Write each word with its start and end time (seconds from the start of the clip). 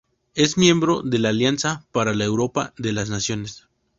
Es 0.33 0.57
miembro 0.57 1.03
de 1.03 1.19
la 1.19 1.29
Alianza 1.29 1.85
para 1.91 2.15
la 2.15 2.25
Europa 2.25 2.73
de 2.75 2.91
las 2.91 3.11
Naciones. 3.11 3.67